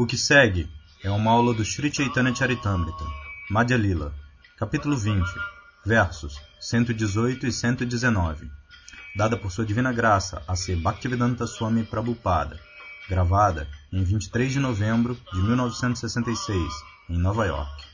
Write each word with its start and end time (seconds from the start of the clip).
O 0.00 0.06
que 0.06 0.16
segue 0.16 0.66
é 1.04 1.10
uma 1.10 1.30
aula 1.30 1.52
do 1.52 1.62
Sri 1.62 1.94
Chaitanya 1.94 2.34
Charitamrita, 2.34 3.04
Madhya 3.50 3.76
Lila, 3.76 4.14
capítulo 4.56 4.96
20, 4.96 5.22
versos 5.84 6.40
118 6.58 7.46
e 7.46 7.52
119, 7.52 8.50
dada 9.14 9.36
por 9.36 9.52
sua 9.52 9.66
divina 9.66 9.92
graça 9.92 10.42
a 10.48 10.56
ser 10.56 10.76
Bhaktivedanta 10.76 11.46
Swami 11.46 11.84
Prabhupada, 11.84 12.58
gravada 13.10 13.68
em 13.92 14.02
23 14.02 14.54
de 14.54 14.58
novembro 14.58 15.20
de 15.34 15.42
1966, 15.42 16.72
em 17.10 17.18
Nova 17.18 17.44
York. 17.44 17.84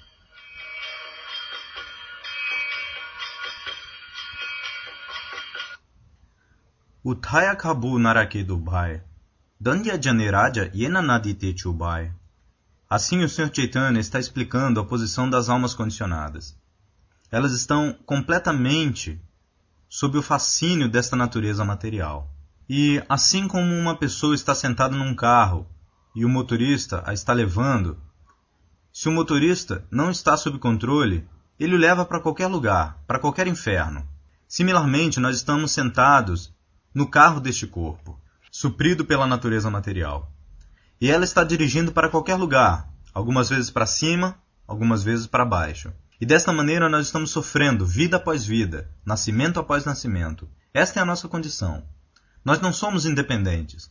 Uthaya 7.03 7.57
Kabu 7.57 7.99
Narake 7.99 8.45
Dubai 8.45 9.03
Dandya 9.59 9.99
Janeraja 9.99 10.71
Yena 10.75 11.01
Nadite 11.01 11.57
Chubai. 11.57 12.13
Assim 12.91 13.25
o 13.25 13.29
Sr. 13.29 13.51
Chaitanya 13.51 13.99
está 13.99 14.21
explicando 14.21 14.79
a 14.79 14.85
posição 14.85 15.31
das 15.31 15.49
almas 15.49 15.73
condicionadas. 15.73 16.55
Elas 17.33 17.53
estão 17.53 17.95
completamente 18.05 19.19
sob 19.89 20.19
o 20.19 20.23
fascínio 20.23 20.91
desta 20.91 21.17
natureza 21.17 21.65
material. 21.65 22.31
E 22.69 23.03
assim 23.09 23.49
como 23.49 23.73
uma 23.73 23.97
pessoa 23.97 24.35
está 24.35 24.55
sentada 24.55 24.95
num 24.95 25.15
carro 25.15 25.67
e 26.15 26.23
o 26.23 26.29
motorista 26.29 27.03
a 27.07 27.15
está 27.15 27.33
levando, 27.33 27.99
se 28.93 29.09
o 29.09 29.13
motorista 29.13 29.87
não 29.91 30.11
está 30.11 30.37
sob 30.37 30.59
controle, 30.59 31.27
ele 31.59 31.77
o 31.77 31.79
leva 31.79 32.05
para 32.05 32.21
qualquer 32.21 32.49
lugar, 32.49 33.03
para 33.07 33.19
qualquer 33.19 33.47
inferno. 33.47 34.07
Similarmente, 34.47 35.19
nós 35.19 35.35
estamos 35.35 35.73
sentados 35.73 36.55
no 36.95 37.09
carro 37.09 37.41
deste 37.41 37.67
corpo 37.67 38.21
suprido 38.59 39.05
pela 39.05 39.27
natureza 39.27 39.71
material. 39.71 40.33
E 40.99 41.11
ela 41.11 41.27
está 41.27 41.45
dirigindo 41.45 41.93
para 41.93 42.09
qualquer 42.09 42.37
lugar, 42.37 42.89
algumas 43.13 43.51
vezes 43.51 43.69
para 43.69 43.85
cima, 43.85 44.39
algumas 44.67 45.05
vezes 45.05 45.27
para 45.27 45.45
baixo. 45.45 45.93
E 46.19 46.25
desta 46.25 46.55
maneira 46.55 46.89
nós 46.89 47.05
estamos 47.05 47.31
sofrendo 47.31 47.85
vida 47.85 48.17
após 48.17 48.47
vida, 48.47 48.91
nascimento 49.05 49.61
após 49.61 49.85
nascimento. 49.85 50.49
Esta 50.73 50.99
é 50.99 51.03
a 51.03 51.05
nossa 51.05 51.29
condição. 51.29 51.85
Nós 52.43 52.59
não 52.59 52.73
somos 52.73 53.05
independentes, 53.05 53.91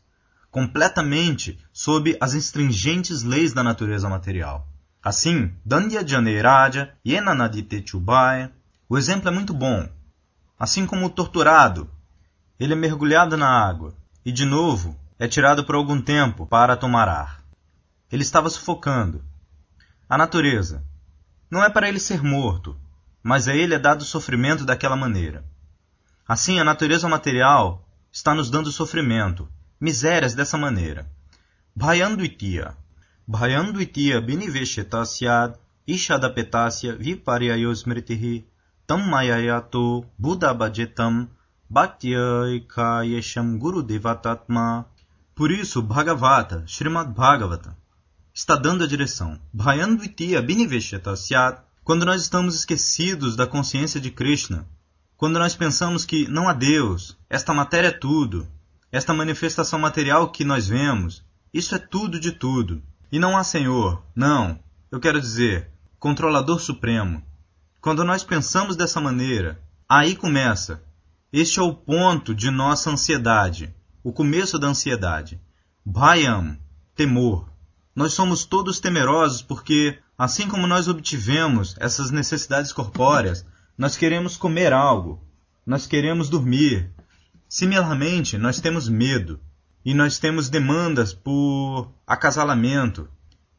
completamente 0.49 1.63
sob 1.71 2.17
as 2.19 2.33
astringentes 2.33 3.21
leis 3.21 3.53
da 3.53 3.61
natureza 3.61 4.09
material. 4.09 4.67
Assim, 4.99 5.53
Dandya 5.63 6.03
Janeraja 6.03 6.91
Yenanadite 7.05 7.83
Chubaya, 7.85 8.51
o 8.89 8.97
exemplo 8.97 9.29
é 9.29 9.31
muito 9.31 9.53
bom. 9.53 9.87
Assim 10.57 10.87
como 10.87 11.05
o 11.05 11.09
torturado, 11.11 11.87
ele 12.59 12.73
é 12.73 12.75
mergulhado 12.75 13.37
na 13.37 13.47
água, 13.47 13.93
e 14.25 14.31
de 14.31 14.43
novo 14.43 14.99
é 15.19 15.27
tirado 15.27 15.63
por 15.63 15.75
algum 15.75 16.01
tempo 16.01 16.47
para 16.47 16.75
tomar 16.75 17.07
ar. 17.07 17.43
Ele 18.11 18.23
estava 18.23 18.49
sufocando. 18.49 19.23
A 20.09 20.17
natureza. 20.17 20.83
Não 21.49 21.63
é 21.63 21.69
para 21.69 21.87
ele 21.87 21.99
ser 21.99 22.23
morto, 22.23 22.75
mas 23.21 23.47
a 23.47 23.55
ele 23.55 23.75
é 23.75 23.79
dado 23.79 24.03
sofrimento 24.03 24.65
daquela 24.65 24.95
maneira. 24.95 25.45
Assim, 26.27 26.59
a 26.59 26.63
natureza 26.63 27.07
material 27.07 27.87
está 28.11 28.33
nos 28.33 28.49
dando 28.49 28.71
sofrimento, 28.71 29.47
misérias 29.79 30.33
dessa 30.33 30.57
maneira. 30.57 31.07
Bhayanduitya. 31.75 32.75
Bhayanduitya 33.27 34.21
biniveshetasyad 34.21 35.55
ishadapetasya 35.85 36.95
viparyayosmritihi 36.95 38.45
tam 38.87 39.01
mayayato 39.09 40.05
buddhabhajetam 40.17 41.27
Bhaktyayakayesham 41.75 43.57
Guru 43.57 43.83
Devatatma. 43.83 44.85
Por 45.35 45.51
isso, 45.51 45.81
Bhagavata, 45.81 46.63
Srimad 46.65 47.13
Bhagavata, 47.13 47.75
está 48.33 48.55
dando 48.55 48.85
a 48.85 48.87
direção. 48.87 49.37
Bhayandvitiya 49.51 50.41
Biniveshetasyat. 50.41 51.59
Quando 51.83 52.05
nós 52.05 52.21
estamos 52.21 52.55
esquecidos 52.55 53.35
da 53.35 53.45
consciência 53.45 53.99
de 53.99 54.09
Krishna, 54.09 54.65
quando 55.17 55.37
nós 55.37 55.53
pensamos 55.53 56.05
que 56.05 56.25
não 56.29 56.47
há 56.47 56.53
Deus, 56.53 57.17
esta 57.29 57.53
matéria 57.53 57.89
é 57.89 57.91
tudo, 57.91 58.47
esta 58.89 59.13
manifestação 59.13 59.77
material 59.77 60.31
que 60.31 60.45
nós 60.45 60.69
vemos, 60.69 61.25
isso 61.53 61.75
é 61.75 61.77
tudo 61.77 62.21
de 62.21 62.31
tudo, 62.31 62.81
e 63.11 63.19
não 63.19 63.35
há 63.35 63.43
Senhor, 63.43 64.01
não, 64.15 64.57
eu 64.89 65.01
quero 65.01 65.19
dizer, 65.19 65.69
controlador 65.99 66.57
supremo. 66.61 67.21
Quando 67.81 68.05
nós 68.05 68.23
pensamos 68.23 68.77
dessa 68.77 69.01
maneira, 69.01 69.59
aí 69.89 70.15
começa 70.15 70.81
este 71.37 71.59
é 71.59 71.61
o 71.61 71.73
ponto 71.73 72.33
de 72.33 72.49
nossa 72.49 72.89
ansiedade, 72.89 73.75
o 74.01 74.13
começo 74.13 74.57
da 74.57 74.67
ansiedade. 74.67 75.37
Bhayam, 75.85 76.57
temor. 76.95 77.51
Nós 77.93 78.13
somos 78.13 78.45
todos 78.45 78.79
temerosos 78.79 79.41
porque, 79.41 79.99
assim 80.17 80.47
como 80.47 80.65
nós 80.65 80.87
obtivemos 80.87 81.75
essas 81.77 82.09
necessidades 82.09 82.71
corpóreas, 82.71 83.45
nós 83.77 83.97
queremos 83.97 84.37
comer 84.37 84.71
algo, 84.71 85.21
nós 85.65 85.85
queremos 85.85 86.29
dormir. 86.29 86.89
Similarmente, 87.49 88.37
nós 88.37 88.61
temos 88.61 88.87
medo 88.87 89.37
e 89.83 89.93
nós 89.93 90.17
temos 90.17 90.47
demandas 90.47 91.13
por 91.13 91.91
acasalamento. 92.07 93.09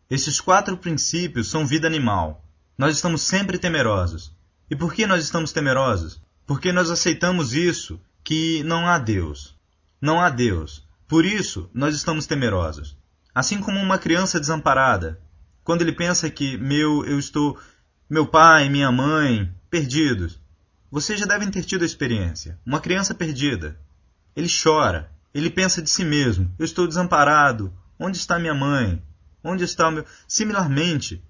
Esses 0.08 0.40
quatro 0.40 0.78
princípios 0.78 1.50
são 1.50 1.66
vida 1.66 1.86
animal. 1.86 2.42
Nós 2.78 2.96
estamos 2.96 3.20
sempre 3.20 3.58
temerosos. 3.58 4.34
E 4.70 4.74
por 4.74 4.94
que 4.94 5.06
nós 5.06 5.22
estamos 5.22 5.52
temerosos? 5.52 6.24
Porque 6.46 6.72
nós 6.72 6.90
aceitamos 6.90 7.52
isso, 7.52 8.00
que 8.22 8.62
não 8.62 8.86
há 8.86 8.98
Deus. 8.98 9.56
Não 10.00 10.20
há 10.20 10.30
Deus. 10.30 10.86
Por 11.08 11.24
isso, 11.24 11.68
nós 11.74 11.94
estamos 11.94 12.26
temerosos. 12.26 12.96
Assim 13.34 13.60
como 13.60 13.80
uma 13.80 13.98
criança 13.98 14.40
desamparada, 14.40 15.20
quando 15.62 15.82
ele 15.82 15.92
pensa 15.92 16.30
que 16.30 16.56
meu, 16.56 17.04
eu 17.04 17.18
estou, 17.18 17.58
meu 18.08 18.26
pai, 18.26 18.68
minha 18.68 18.90
mãe, 18.92 19.52
perdidos. 19.68 20.40
Vocês 20.90 21.18
já 21.18 21.26
devem 21.26 21.50
ter 21.50 21.64
tido 21.64 21.82
a 21.82 21.86
experiência. 21.86 22.58
Uma 22.64 22.80
criança 22.80 23.14
perdida. 23.14 23.78
Ele 24.34 24.48
chora. 24.48 25.10
Ele 25.34 25.50
pensa 25.50 25.82
de 25.82 25.90
si 25.90 26.04
mesmo: 26.04 26.50
eu 26.58 26.64
estou 26.64 26.86
desamparado. 26.86 27.72
Onde 27.98 28.16
está 28.16 28.38
minha 28.38 28.54
mãe? 28.54 29.02
Onde 29.42 29.64
está 29.64 29.88
o 29.88 29.90
meu. 29.90 30.04
Similarmente, 30.28 31.22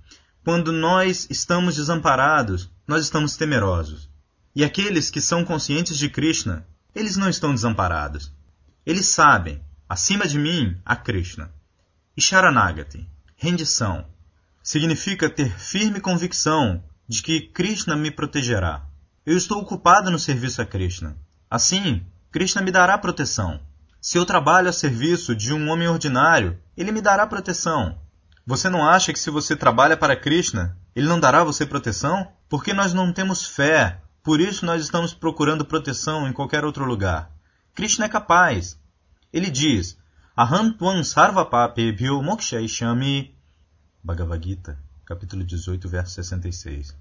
quando 0.44 0.70
nós 0.72 1.26
estamos 1.30 1.76
desamparados, 1.76 2.70
nós 2.86 3.02
estamos 3.02 3.36
temerosos. 3.36 4.08
E 4.56 4.64
aqueles 4.64 5.10
que 5.10 5.20
são 5.20 5.44
conscientes 5.44 5.98
de 5.98 6.08
Krishna, 6.08 6.66
eles 6.94 7.14
não 7.14 7.28
estão 7.28 7.54
desamparados. 7.54 8.32
Eles 8.86 9.04
sabem, 9.04 9.60
acima 9.86 10.26
de 10.26 10.38
mim, 10.38 10.80
há 10.82 10.96
Krishna. 10.96 11.52
E 12.16 12.22
Sharanagati, 12.22 13.06
rendição, 13.36 14.06
significa 14.62 15.28
ter 15.28 15.50
firme 15.50 16.00
convicção 16.00 16.82
de 17.06 17.20
que 17.20 17.48
Krishna 17.48 17.94
me 17.94 18.10
protegerá. 18.10 18.82
Eu 19.26 19.36
estou 19.36 19.60
ocupado 19.60 20.10
no 20.10 20.18
serviço 20.18 20.62
a 20.62 20.64
Krishna. 20.64 21.14
Assim, 21.50 22.02
Krishna 22.32 22.62
me 22.62 22.70
dará 22.70 22.96
proteção. 22.96 23.60
Se 24.00 24.16
eu 24.16 24.24
trabalho 24.24 24.70
a 24.70 24.72
serviço 24.72 25.36
de 25.36 25.52
um 25.52 25.68
homem 25.68 25.86
ordinário, 25.86 26.58
ele 26.74 26.92
me 26.92 27.02
dará 27.02 27.26
proteção. 27.26 27.98
Você 28.46 28.70
não 28.70 28.88
acha 28.88 29.12
que 29.12 29.18
se 29.18 29.28
você 29.28 29.54
trabalha 29.54 29.98
para 29.98 30.16
Krishna, 30.16 30.78
ele 30.94 31.08
não 31.08 31.20
dará 31.20 31.42
a 31.42 31.44
você 31.44 31.66
proteção? 31.66 32.32
Porque 32.48 32.72
nós 32.72 32.94
não 32.94 33.12
temos 33.12 33.44
fé 33.44 34.00
por 34.26 34.40
isso 34.40 34.66
nós 34.66 34.82
estamos 34.82 35.14
procurando 35.14 35.64
proteção 35.64 36.26
em 36.26 36.32
qualquer 36.32 36.64
outro 36.64 36.84
lugar. 36.84 37.30
Krishna 37.72 38.06
é 38.06 38.08
capaz. 38.08 38.76
Ele 39.32 39.48
diz: 39.48 39.96
Aham 40.36 40.72
tvam 40.72 41.04
sarvapapebhyo 41.04 42.20
mokshaishami. 42.24 43.32
Bhagavad 44.02 44.44
Gita, 44.44 44.76
capítulo 45.04 45.44
18, 45.44 45.88
verso 45.88 46.14
66. 46.14 46.92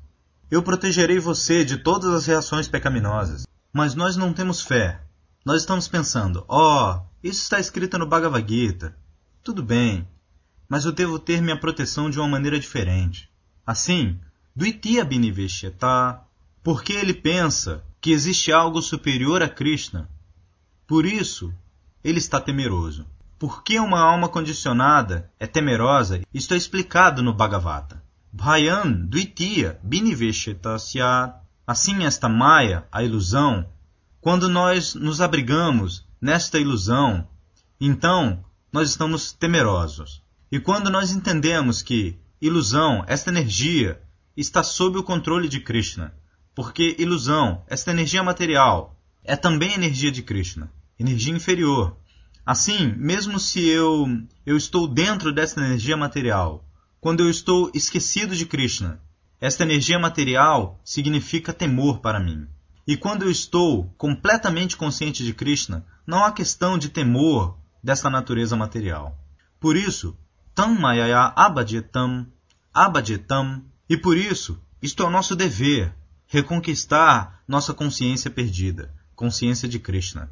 Eu 0.52 0.62
protegerei 0.62 1.18
você 1.18 1.66
de 1.66 1.78
todas 1.78 2.14
as 2.14 2.28
reações 2.28 2.68
pecaminosas. 2.68 3.48
Mas 3.74 3.96
nós 3.96 4.16
não 4.16 4.32
temos 4.32 4.62
fé. 4.62 5.02
Nós 5.44 5.62
estamos 5.62 5.88
pensando: 5.88 6.46
oh, 6.48 7.00
isso 7.24 7.42
está 7.42 7.60
escrito 7.60 7.98
no 7.98 8.06
Bhagavad 8.06 8.48
Gita. 8.48 8.96
Tudo 9.44 9.64
bem, 9.64 10.08
mas 10.70 10.86
eu 10.86 10.92
devo 10.92 11.18
ter 11.18 11.42
minha 11.42 11.60
proteção 11.60 12.08
de 12.08 12.20
uma 12.20 12.28
maneira 12.28 12.60
diferente. 12.60 13.28
Assim, 13.66 14.20
Dvitiya 14.56 15.04
Biniveshyata 15.04 16.25
porque 16.66 16.94
ele 16.94 17.14
pensa 17.14 17.84
que 18.02 18.10
existe 18.10 18.52
algo 18.52 18.82
superior 18.82 19.44
a 19.44 19.48
Krishna. 19.48 20.10
Por 20.88 21.06
isso, 21.06 21.54
ele 22.04 22.18
está 22.18 22.42
temeroso. 22.42 23.06
Por 23.38 23.62
que 23.62 23.78
uma 23.78 24.00
alma 24.00 24.28
condicionada 24.28 25.32
é 25.40 25.46
temerosa? 25.46 26.22
Isto 26.34 26.56
é 26.56 26.58
explicado 26.58 27.22
no 27.22 27.36
Bhagavata. 27.36 28.02
Bhayan 28.34 29.06
Dvitiya 29.06 29.80
Biniveshetasya. 29.84 31.36
Assim, 31.68 32.04
esta 32.04 32.28
Maya, 32.28 32.88
a 32.92 33.04
ilusão, 33.04 33.70
quando 34.20 34.50
nós 34.50 34.96
nos 34.96 35.22
abrigamos 35.22 36.04
nesta 36.20 36.58
ilusão, 36.58 37.28
então 37.80 38.44
nós 38.74 38.90
estamos 38.90 39.32
temerosos. 39.32 40.20
E 40.52 40.60
quando 40.60 40.90
nós 40.90 41.12
entendemos 41.12 41.84
que 41.84 42.18
ilusão, 42.42 43.04
esta 43.06 43.30
energia, 43.30 44.02
está 44.36 44.64
sob 44.64 44.98
o 44.98 45.04
controle 45.04 45.48
de 45.48 45.60
Krishna, 45.60 46.12
porque 46.56 46.96
ilusão, 46.98 47.64
esta 47.68 47.92
energia 47.92 48.24
material, 48.24 48.98
é 49.24 49.36
também 49.36 49.74
energia 49.74 50.12
de 50.12 50.24
Krishna, 50.24 50.72
energia 50.98 51.36
inferior. 51.36 51.98
Assim, 52.46 52.94
mesmo 52.98 53.40
se 53.40 53.68
eu, 53.68 54.08
eu 54.46 54.56
estou 54.56 54.88
dentro 54.88 55.34
dessa 55.34 55.60
energia 55.60 55.98
material, 55.98 56.64
quando 57.02 57.22
eu 57.22 57.30
estou 57.30 57.70
esquecido 57.74 58.36
de 58.36 58.46
Krishna, 58.46 59.02
esta 59.42 59.64
energia 59.64 60.00
material 60.00 60.80
significa 60.84 61.52
temor 61.52 62.00
para 62.00 62.20
mim. 62.20 62.48
E 62.88 62.96
quando 62.96 63.24
eu 63.24 63.32
estou 63.32 63.94
completamente 63.98 64.78
consciente 64.78 65.24
de 65.24 65.34
Krishna, 65.34 65.86
não 66.08 66.24
há 66.24 66.32
questão 66.32 66.78
de 66.78 66.90
temor 66.90 67.58
dessa 67.84 68.10
natureza 68.10 68.56
material. 68.56 69.18
Por 69.60 69.76
isso, 69.76 70.18
tam 70.54 70.80
mayaya 70.80 71.34
abhajyetam, 71.36 72.28
abhajyetam, 72.74 73.64
e 73.90 73.98
por 73.98 74.18
isso, 74.18 74.60
isto 74.82 75.04
é 75.04 75.06
o 75.06 75.10
nosso 75.12 75.36
dever, 75.36 75.94
reconquistar 76.28 77.42
nossa 77.48 77.74
consciência 77.74 78.30
perdida, 78.30 78.94
consciência 79.16 79.68
de 79.68 79.80
Krishna. 79.80 80.30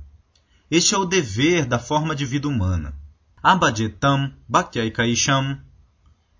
Este 0.69 0.95
é 0.95 0.97
o 0.97 1.05
dever 1.05 1.65
da 1.65 1.77
forma 1.77 2.15
de 2.15 2.25
vida 2.25 2.47
humana. 2.47 2.95
Abhajyetam 3.41 4.33
bhaktyakaisham, 4.47 5.59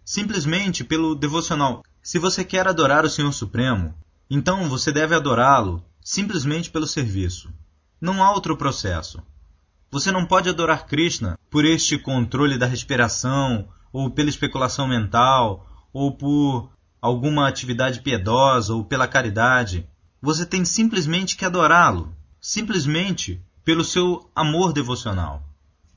simplesmente 0.03 0.83
pelo 0.83 1.15
devocional. 1.15 1.83
Se 2.01 2.17
você 2.17 2.43
quer 2.43 2.67
adorar 2.67 3.05
o 3.05 3.09
Senhor 3.09 3.31
Supremo, 3.31 3.93
então 4.29 4.67
você 4.67 4.91
deve 4.91 5.13
adorá-lo 5.13 5.83
simplesmente 6.01 6.69
pelo 6.69 6.87
serviço. 6.87 7.53
Não 8.01 8.23
há 8.23 8.31
outro 8.31 8.57
processo. 8.57 9.21
Você 9.89 10.11
não 10.11 10.25
pode 10.25 10.49
adorar 10.49 10.87
Krishna 10.87 11.37
por 11.49 11.63
este 11.63 11.97
controle 11.97 12.57
da 12.57 12.65
respiração, 12.65 13.69
ou 13.91 14.09
pela 14.09 14.29
especulação 14.29 14.87
mental, 14.87 15.87
ou 15.93 16.11
por 16.17 16.71
alguma 17.03 17.49
atividade 17.49 17.99
piedosa, 17.99 18.73
ou 18.73 18.85
pela 18.85 19.09
caridade. 19.09 19.85
Você 20.21 20.45
tem 20.45 20.63
simplesmente 20.63 21.35
que 21.35 21.43
adorá-lo, 21.43 22.15
simplesmente 22.39 23.41
pelo 23.65 23.83
seu 23.83 24.31
amor 24.33 24.71
devocional. 24.71 25.43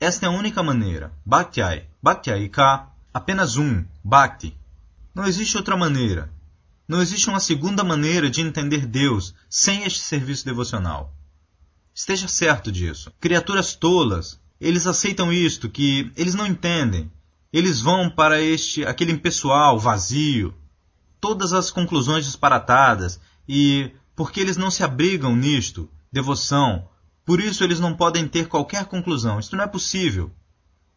Esta 0.01 0.25
é 0.25 0.27
a 0.27 0.33
única 0.33 0.61
maneira. 0.61 1.13
Bhaktyai, 1.25 1.85
Bhaktyai-ka, 2.03 2.91
apenas 3.13 3.55
um, 3.55 3.85
Bhakti. 4.03 4.53
Não 5.15 5.25
existe 5.25 5.55
outra 5.55 5.77
maneira. 5.77 6.29
Não 6.85 7.01
existe 7.01 7.29
uma 7.29 7.39
segunda 7.39 7.85
maneira 7.85 8.29
de 8.29 8.41
entender 8.41 8.85
Deus 8.85 9.33
sem 9.49 9.85
este 9.85 9.99
serviço 9.99 10.43
devocional. 10.43 11.13
Esteja 11.95 12.27
certo 12.27 12.69
disso. 12.69 13.13
Criaturas 13.17 13.73
tolas, 13.73 14.41
eles 14.59 14.85
aceitam 14.85 15.31
isto, 15.31 15.69
que 15.69 16.11
eles 16.17 16.35
não 16.35 16.45
entendem. 16.45 17.09
Eles 17.53 17.79
vão 17.79 18.09
para 18.09 18.41
este, 18.41 18.85
aquele 18.85 19.13
impessoal, 19.13 19.79
vazio, 19.79 20.53
todas 21.27 21.51
as 21.51 21.69
conclusões 21.69 22.23
disparatadas, 22.23 23.19
e 23.49 23.91
porque 24.15 24.39
eles 24.39 24.55
não 24.55 24.71
se 24.71 24.81
abrigam 24.81 25.35
nisto, 25.35 25.89
devoção, 26.09 26.87
por 27.25 27.41
isso 27.41 27.65
eles 27.65 27.81
não 27.81 27.93
podem 27.93 28.25
ter 28.25 28.47
qualquer 28.47 28.85
conclusão. 28.85 29.37
Isto 29.37 29.57
não 29.57 29.65
é 29.65 29.67
possível. 29.67 30.31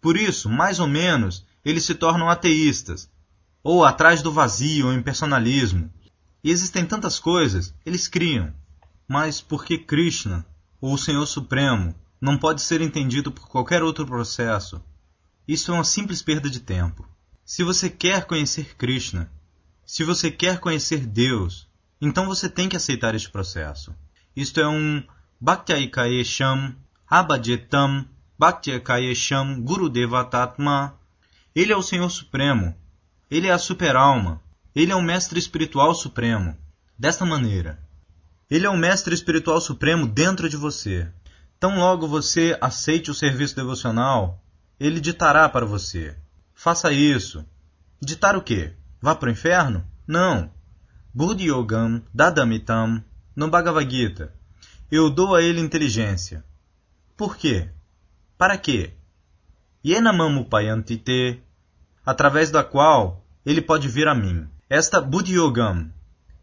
Por 0.01 0.17
isso, 0.17 0.49
mais 0.49 0.79
ou 0.79 0.87
menos, 0.87 1.45
eles 1.65 1.85
se 1.85 1.97
tornam 1.97 2.31
ateístas, 2.31 3.11
ou 3.61 3.85
atrás 3.85 4.23
do 4.23 4.31
vazio 4.31 4.87
ou 4.87 4.93
impersonalismo. 4.93 5.93
E 6.45 6.53
existem 6.53 6.87
tantas 6.87 7.19
coisas, 7.19 7.75
eles 7.85 8.07
criam. 8.07 8.55
Mas 9.09 9.41
por 9.41 9.65
que 9.65 9.79
Krishna, 9.79 10.47
ou 10.81 10.95
o 10.95 10.99
Senhor 10.99 11.27
Supremo, 11.27 11.93
não 12.21 12.39
pode 12.39 12.63
ser 12.63 12.81
entendido 12.81 13.33
por 13.33 13.49
qualquer 13.49 13.83
outro 13.83 14.07
processo? 14.07 14.81
Isso 15.49 15.73
é 15.73 15.75
uma 15.75 15.83
simples 15.83 16.23
perda 16.23 16.49
de 16.49 16.61
tempo. 16.61 17.05
Se 17.45 17.65
você 17.65 17.91
quer 17.91 18.27
conhecer 18.27 18.77
Krishna, 18.77 19.29
se 19.91 20.05
você 20.05 20.31
quer 20.31 20.61
conhecer 20.61 21.05
Deus, 21.05 21.67
então 22.01 22.25
você 22.25 22.49
tem 22.49 22.69
que 22.69 22.77
aceitar 22.77 23.13
este 23.17 23.29
processo. 23.29 23.93
Isto 24.37 24.61
é 24.61 24.69
um 24.69 25.03
Bhaktyayakayesham 25.41 26.77
Abhajetam 27.09 28.07
Bhaktyayakayesham 28.39 29.61
Gurudevatatma. 29.61 30.97
Ele 31.53 31.73
é 31.73 31.77
o 31.77 31.83
Senhor 31.83 32.09
Supremo, 32.09 32.73
ele 33.29 33.49
é 33.49 33.51
a 33.51 33.59
super-alma. 33.59 34.41
Ele 34.77 34.93
é 34.93 34.95
o 34.95 35.03
mestre 35.03 35.41
espiritual 35.41 35.93
supremo. 35.93 36.57
Desta 36.97 37.27
maneira, 37.27 37.83
ele 38.49 38.67
é 38.67 38.71
o 38.71 38.77
mestre 38.77 39.13
espiritual 39.13 39.61
supremo 39.61 40.07
dentro 40.07 40.49
de 40.49 40.57
você. 40.57 41.13
Tão 41.59 41.81
logo 41.81 42.07
você 42.07 42.57
aceite 42.61 43.11
o 43.11 43.15
serviço 43.15 43.57
devocional, 43.57 44.41
ele 44.79 45.01
ditará 45.01 45.49
para 45.49 45.67
você. 45.67 46.17
Faça 46.55 46.93
isso. 46.93 47.45
Ditar 48.01 48.37
o 48.37 48.41
quê? 48.41 48.77
Vá 49.01 49.15
para 49.15 49.29
o 49.29 49.33
inferno? 49.33 49.85
Não. 50.07 50.51
Buddhyogam 51.15 52.03
Dadamitam 52.13 53.03
no 53.35 53.49
Bhagavad 53.49 53.91
Gita. 53.91 54.35
Eu 54.91 55.09
dou 55.09 55.35
a 55.35 55.43
ele 55.43 55.61
inteligência. 55.61 56.45
Por 57.17 57.37
quê? 57.37 57.71
Para 58.37 58.59
quê? 58.59 58.95
Yenamamu 59.85 60.45
Payantite 60.45 61.43
através 62.05 62.51
da 62.51 62.63
qual 62.63 63.25
ele 63.45 63.63
pode 63.63 63.89
vir 63.89 64.07
a 64.07 64.15
mim. 64.15 64.47
Esta 64.69 65.01
Buddhyogam, 65.01 65.91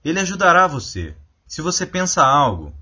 ele 0.04 0.20
ajudará 0.20 0.66
você. 0.66 1.16
Se 1.46 1.62
você 1.62 1.86
pensa 1.86 2.26
algo, 2.26 2.74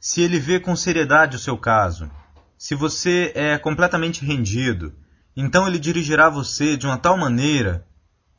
se 0.00 0.20
ele 0.20 0.38
vê 0.38 0.58
com 0.58 0.74
seriedade 0.74 1.36
o 1.36 1.38
seu 1.38 1.56
caso, 1.56 2.10
se 2.58 2.74
você 2.74 3.32
é 3.34 3.56
completamente 3.56 4.24
rendido, 4.24 4.92
então 5.36 5.66
ele 5.66 5.78
dirigirá 5.78 6.28
você 6.28 6.76
de 6.76 6.86
uma 6.86 6.98
tal 6.98 7.16
maneira 7.16 7.86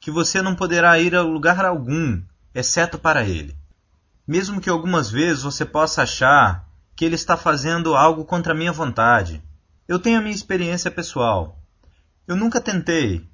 que 0.03 0.11
você 0.11 0.41
não 0.41 0.53
poderá 0.53 1.00
ir 1.00 1.15
a 1.15 1.21
lugar 1.21 1.63
algum, 1.63 2.21
exceto 2.53 3.00
para 3.00 3.23
ele. 3.23 3.55
Mesmo 4.27 4.59
que 4.59 4.69
algumas 4.69 5.09
vezes 5.09 5.44
você 5.44 5.63
possa 5.63 6.03
achar 6.03 6.67
que 6.94 7.05
ele 7.05 7.15
está 7.15 7.38
fazendo 7.38 7.95
algo 7.95 8.25
contra 8.25 8.51
a 8.51 8.55
minha 8.55 8.73
vontade. 8.73 9.41
Eu 9.88 9.97
tenho 9.97 10.19
a 10.19 10.21
minha 10.21 10.35
experiência 10.35 10.91
pessoal. 10.91 11.57
Eu 12.27 12.35
nunca 12.35 12.59
tentei, 12.59 13.25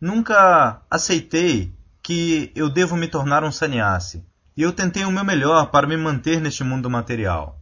Nunca 0.00 0.82
aceitei 0.88 1.72
que 2.02 2.52
eu 2.54 2.68
devo 2.68 2.94
me 2.94 3.08
tornar 3.08 3.42
um 3.42 3.50
sannyasi, 3.50 4.24
e 4.56 4.62
eu 4.62 4.70
tentei 4.70 5.04
o 5.04 5.10
meu 5.10 5.24
melhor 5.24 5.70
para 5.70 5.86
me 5.86 5.96
manter 5.96 6.40
neste 6.40 6.62
mundo 6.62 6.88
material. 6.88 7.58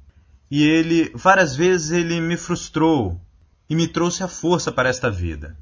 E 0.50 0.62
ele, 0.62 1.10
várias 1.14 1.56
vezes, 1.56 1.93
ele 1.93 2.20
me 2.20 2.37
frustrou 2.37 3.19
e 3.70 3.75
me 3.75 3.88
trouxe 3.88 4.22
a 4.22 4.28
força 4.28 4.70
para 4.72 4.88
esta 4.88 5.10
vida. 5.10 5.56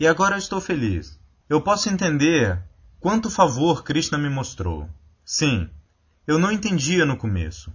E 0.00 0.06
agora 0.06 0.34
eu 0.34 0.38
estou 0.38 0.60
feliz. 0.60 1.20
Eu 1.48 1.60
posso 1.60 1.88
entender 1.88 2.62
quanto 3.00 3.30
favor 3.30 3.82
Krishna 3.82 4.16
me 4.16 4.28
mostrou. 4.28 4.88
Sim, 5.24 5.68
eu 6.26 6.38
não 6.38 6.52
entendia 6.52 7.04
no 7.04 7.16
começo. 7.16 7.72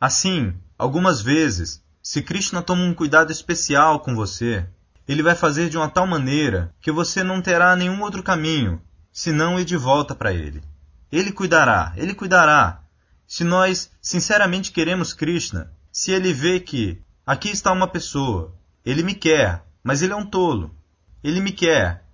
Assim, 0.00 0.54
algumas 0.78 1.20
vezes, 1.20 1.82
se 2.02 2.22
Krishna 2.22 2.62
toma 2.62 2.82
um 2.82 2.94
cuidado 2.94 3.30
especial 3.30 4.00
com 4.00 4.14
você, 4.14 4.66
ele 5.06 5.22
vai 5.22 5.34
fazer 5.34 5.68
de 5.68 5.76
uma 5.76 5.88
tal 5.88 6.06
maneira 6.06 6.74
que 6.80 6.90
você 6.90 7.22
não 7.22 7.42
terá 7.42 7.76
nenhum 7.76 8.00
outro 8.02 8.22
caminho 8.22 8.80
senão 9.12 9.60
ir 9.60 9.64
de 9.64 9.76
volta 9.76 10.14
para 10.14 10.32
ele. 10.32 10.62
Ele 11.10 11.30
cuidará, 11.30 11.92
ele 11.96 12.14
cuidará. 12.14 12.80
Se 13.26 13.44
nós 13.44 13.90
sinceramente 14.00 14.72
queremos 14.72 15.12
Krishna, 15.12 15.70
se 15.92 16.10
ele 16.10 16.32
vê 16.32 16.58
que 16.58 17.00
aqui 17.26 17.50
está 17.50 17.70
uma 17.70 17.86
pessoa, 17.86 18.54
ele 18.84 19.02
me 19.02 19.14
quer, 19.14 19.62
mas 19.84 20.00
ele 20.02 20.12
é 20.12 20.16
um 20.16 20.26
tolo. 20.26 20.74
Ele 21.22 21.40
me 21.40 21.52
quer, 21.52 22.04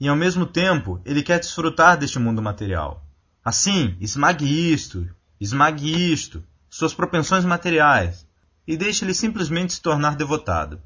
e 0.00 0.08
ao 0.08 0.16
mesmo 0.16 0.46
tempo 0.46 1.00
ele 1.04 1.22
quer 1.22 1.38
desfrutar 1.40 1.96
deste 1.96 2.18
mundo 2.18 2.42
material. 2.42 3.04
Assim, 3.44 3.96
esmague 4.00 4.72
isto, 4.72 5.08
esmague 5.40 6.12
isto, 6.12 6.44
suas 6.68 6.94
propensões 6.94 7.44
materiais, 7.44 8.26
e 8.66 8.76
deixe 8.76 9.04
ele 9.04 9.14
simplesmente 9.14 9.72
se 9.72 9.82
tornar 9.82 10.16
devotado. 10.16 10.80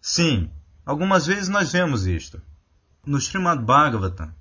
Sim, 0.00 0.50
Algumas 0.90 1.24
vezes 1.24 1.48
nós 1.48 1.70
vemos 1.70 2.04
isto. 2.04 2.42
No 3.06 3.18
Srimad 3.18 3.62
Bhagavatam, 3.62 4.34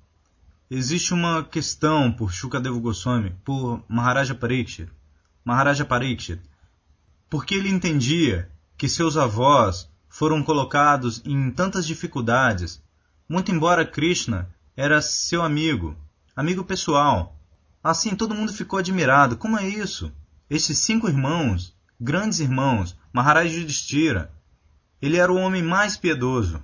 existe 0.68 1.14
uma 1.14 1.44
questão 1.44 2.12
por 2.12 2.34
Shukadeva 2.34 2.80
Goswami, 2.80 3.36
por 3.44 3.84
Maharaja 3.88 4.34
Pariksit. 4.34 4.90
Maharaja 5.46 5.86
Pariksit, 5.86 6.42
porque 7.30 7.54
ele 7.54 7.70
entendia 7.70 8.50
que 8.76 8.90
seus 8.90 9.16
avós 9.16 9.88
foram 10.08 10.42
colocados 10.42 11.22
em 11.24 11.52
tantas 11.52 11.86
dificuldades, 11.86 12.82
muito 13.30 13.52
embora 13.52 13.86
Krishna 13.86 14.50
era 14.76 15.02
seu 15.04 15.44
amigo, 15.44 15.96
amigo 16.36 16.64
pessoal. 16.64 17.40
Assim 17.84 18.16
todo 18.16 18.34
mundo 18.34 18.52
ficou 18.52 18.80
admirado. 18.80 19.38
Como 19.38 19.58
é 19.58 19.68
isso? 19.68 20.12
Esses 20.50 20.80
cinco 20.80 21.08
irmãos, 21.08 21.76
grandes 22.02 22.40
irmãos, 22.40 22.98
Maharaja 23.14 23.56
Yudhishthira, 23.56 24.34
ele 25.00 25.18
era 25.18 25.32
o 25.32 25.38
homem 25.38 25.62
mais 25.62 25.96
piedoso. 25.96 26.60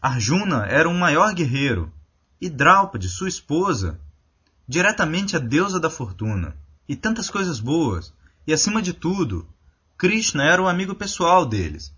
Arjuna 0.00 0.66
era 0.66 0.88
um 0.88 0.98
maior 0.98 1.32
guerreiro. 1.32 1.92
E 2.40 2.50
Draupadi, 2.50 3.08
sua 3.08 3.28
esposa, 3.28 4.00
diretamente 4.66 5.36
a 5.36 5.38
deusa 5.38 5.78
da 5.78 5.88
fortuna. 5.88 6.56
E 6.88 6.96
tantas 6.96 7.30
coisas 7.30 7.60
boas. 7.60 8.12
E 8.44 8.52
acima 8.52 8.82
de 8.82 8.92
tudo, 8.92 9.46
Krishna 9.96 10.42
era 10.42 10.60
o 10.60 10.66
amigo 10.66 10.96
pessoal 10.96 11.46
deles. 11.46 11.94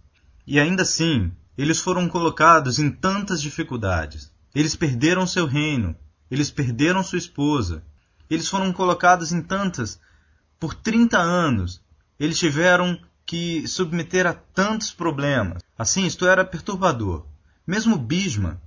E 0.46 0.60
ainda 0.60 0.82
assim, 0.82 1.32
eles 1.56 1.80
foram 1.80 2.08
colocados 2.08 2.78
em 2.78 2.90
tantas 2.90 3.40
dificuldades. 3.40 4.32
Eles 4.54 4.74
perderam 4.76 5.26
seu 5.26 5.46
reino, 5.46 5.96
eles 6.30 6.50
perderam 6.50 7.02
sua 7.02 7.18
esposa. 7.18 7.84
Eles 8.28 8.48
foram 8.48 8.72
colocados 8.72 9.32
em 9.32 9.42
tantas 9.42 10.00
por 10.58 10.74
30 10.74 11.18
anos. 11.18 11.82
Eles 12.18 12.38
tiveram 12.38 12.98
que 13.26 13.66
submeter 13.68 14.26
a 14.26 14.32
tantos 14.32 14.90
problemas. 14.90 15.62
Assim, 15.78 16.06
isto 16.06 16.26
era 16.26 16.44
perturbador. 16.44 17.26
Mesmo 17.66 17.96
Bisma, 17.96 18.60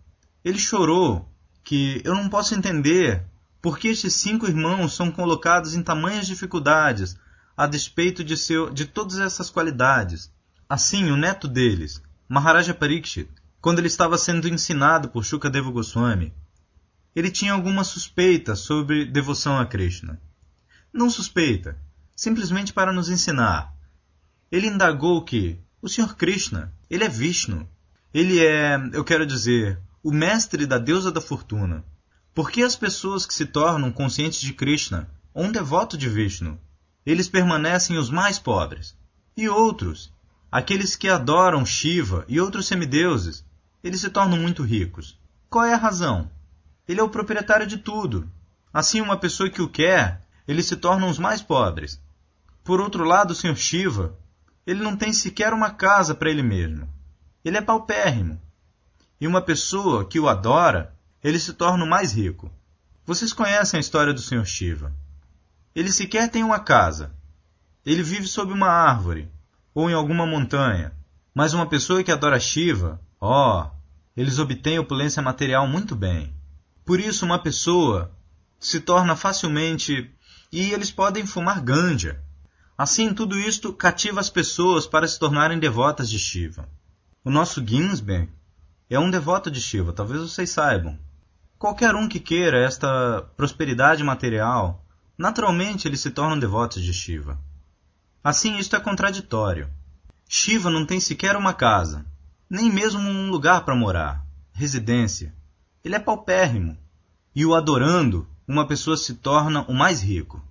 ele 0.44 0.60
chorou 0.60 1.29
que 1.63 2.01
eu 2.06 2.15
não 2.15 2.29
posso 2.29 2.56
entender 2.56 3.25
por 3.62 3.77
que 3.77 3.89
estes 3.89 4.13
cinco 4.13 4.48
irmãos 4.48 4.94
são 4.94 5.12
colocados 5.12 5.75
em 5.75 5.84
tamanhas 5.84 6.25
dificuldades 6.25 7.17
a 7.56 7.67
despeito 7.67 8.24
de, 8.24 8.38
seu, 8.38 8.70
de 8.70 8.86
todas 8.86 9.20
essas 9.20 9.50
qualidades. 9.50 10.32
Assim, 10.70 11.12
o 11.12 11.17
neto 11.17 11.48
deles, 11.48 12.01
Maharaja 12.29 12.74
Parikshit, 12.74 13.29
quando 13.62 13.79
ele 13.79 13.88
estava 13.88 14.17
sendo 14.17 14.50
ensinado 14.50 15.07
por 15.07 15.24
Shukadeva 15.24 15.72
Goswami, 15.72 16.34
ele 17.15 17.31
tinha 17.31 17.53
alguma 17.53 17.84
suspeita 17.86 18.53
sobre 18.53 19.05
devoção 19.05 19.57
a 19.57 19.65
Krishna. 19.65 20.22
Não 20.91 21.10
suspeita, 21.10 21.79
simplesmente 22.15 22.74
para 22.74 22.91
nos 22.91 23.10
ensinar. 23.10 23.74
Ele 24.51 24.67
indagou 24.67 25.24
que 25.24 25.57
o 25.81 25.88
Sr. 25.88 26.15
Krishna, 26.15 26.74
ele 26.89 27.05
é 27.05 27.10
Vishnu. 27.10 27.67
Ele 28.13 28.46
é, 28.46 28.75
eu 28.91 29.05
quero 29.05 29.25
dizer, 29.25 29.79
o 30.03 30.12
mestre 30.12 30.65
da 30.65 30.77
deusa 30.77 31.12
da 31.12 31.22
fortuna. 31.22 31.84
Por 32.34 32.51
que 32.51 32.62
as 32.62 32.75
pessoas 32.75 33.25
que 33.25 33.34
se 33.34 33.46
tornam 33.46 33.91
conscientes 33.91 34.41
de 34.41 34.53
Krishna 34.53 35.10
ou 35.34 35.46
um 35.46 35.51
devoto 35.51 35.98
de 35.98 36.10
Vishnu, 36.10 36.60
eles 37.05 37.29
permanecem 37.29 37.98
os 37.98 38.10
mais 38.10 38.38
pobres? 38.38 38.98
E 39.36 39.48
outros, 39.48 40.12
aqueles 40.51 40.96
que 40.96 41.10
adoram 41.10 41.66
Shiva 41.66 42.25
e 42.27 42.39
outros 42.39 42.68
semideuses, 42.68 43.46
eles 43.84 44.01
se 44.01 44.10
tornam 44.10 44.38
muito 44.38 44.63
ricos. 44.63 45.20
Qual 45.50 45.66
é 45.66 45.74
a 45.74 45.77
razão? 45.77 46.30
Ele 46.88 47.00
é 47.00 47.04
o 47.04 47.10
proprietário 47.10 47.68
de 47.68 47.77
tudo. 47.77 48.30
Assim, 48.74 49.01
uma 49.01 49.18
pessoa 49.18 49.50
que 49.50 49.62
o 49.62 49.70
quer, 49.70 50.22
eles 50.48 50.66
se 50.66 50.75
tornam 50.75 51.10
os 51.10 51.20
mais 51.20 51.42
pobres. 51.42 52.01
Por 52.63 52.80
outro 52.80 53.04
lado, 53.04 53.32
o 53.32 53.36
Sr. 53.36 53.56
Shiva, 53.56 54.18
ele 54.66 54.82
não 54.82 54.96
tem 54.96 55.13
sequer 55.13 55.54
uma 55.54 55.70
casa 55.70 56.16
para 56.16 56.30
ele 56.30 56.44
mesmo. 56.44 56.88
Ele 57.44 57.58
é 57.58 57.62
paupérrimo. 57.62 58.42
E 59.20 59.27
uma 59.27 59.42
pessoa 59.42 60.06
que 60.06 60.20
o 60.20 60.27
adora, 60.27 60.94
ele 61.24 61.39
se 61.39 61.54
torna 61.54 61.84
o 61.84 61.89
mais 61.89 62.13
rico. 62.13 62.51
Vocês 63.06 63.34
conhecem 63.34 63.77
a 63.77 63.82
história 63.82 64.13
do 64.13 64.22
Sr. 64.22 64.46
Shiva. 64.46 64.94
Ele 65.74 65.92
sequer 65.92 66.30
tem 66.30 66.44
uma 66.44 66.60
casa. 66.60 67.12
Ele 67.86 68.04
vive 68.04 68.27
sob 68.27 68.51
uma 68.51 68.68
árvore 68.68 69.30
ou 69.77 69.91
em 69.91 69.93
alguma 69.93 70.25
montanha. 70.25 70.91
Mas 71.36 71.53
uma 71.53 71.67
pessoa 71.67 72.03
que 72.03 72.12
adora 72.12 72.39
Shiva, 72.39 73.00
ó, 73.22 73.62
oh, 73.62 73.72
eles 74.19 74.39
obtêm 74.39 74.79
opulência 74.79 75.22
material 75.22 75.67
muito 75.67 75.96
bem. 75.96 76.34
Por 76.84 77.00
isso, 77.00 77.24
uma 77.24 77.38
pessoa 77.38 78.12
se 78.60 78.79
torna 78.79 79.15
facilmente. 79.15 80.10
e 80.51 80.72
eles 80.72 80.89
podem 80.89 81.27
fumar 81.27 81.62
ganja. 81.62 82.19
Assim, 82.75 83.13
tudo 83.13 83.38
isto 83.38 83.72
cativa 83.72 84.19
as 84.19 84.31
pessoas 84.31 84.88
para 84.88 85.07
se 85.07 85.19
tornarem 85.19 85.60
devotas 85.60 86.10
de 86.10 86.17
Shiva. 86.17 86.67
O 87.24 87.29
nosso 87.29 87.63
Ginsberg 87.63 88.31
é 88.89 88.98
um 88.98 89.12
devoto 89.12 89.51
de 89.51 89.62
Shiva, 89.62 89.93
talvez 89.93 90.22
vocês 90.22 90.50
saibam. 90.50 90.98
Qualquer 91.60 91.93
um 91.93 92.10
que 92.10 92.19
queira 92.19 92.57
esta 92.57 93.29
prosperidade 93.38 94.03
material, 94.03 94.84
naturalmente 95.15 95.88
eles 95.88 96.00
se 96.00 96.10
tornam 96.10 96.39
devotos 96.39 96.81
de 96.81 96.96
Shiva. 96.96 97.39
Assim, 98.27 98.57
isto 98.57 98.75
é 98.75 98.79
contraditório. 98.81 99.69
Shiva 100.27 100.69
não 100.69 100.86
tem 100.86 101.00
sequer 101.00 101.38
uma 101.38 101.53
casa, 101.53 102.05
nem 102.50 102.69
mesmo 102.69 103.00
um 103.00 103.29
lugar 103.29 103.63
para 103.63 103.74
morar, 103.74 104.22
residência. 104.51 105.34
Ele 105.81 105.96
é 105.96 106.00
paupérrimo. 106.00 106.77
E 107.34 107.46
o 107.46 107.55
adorando, 107.55 108.27
uma 108.46 108.67
pessoa 108.67 108.98
se 108.98 109.13
torna 109.13 109.62
o 109.69 109.74
mais 109.74 110.01
rico. 110.01 110.46